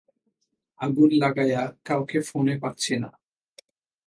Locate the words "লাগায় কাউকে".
1.13-2.17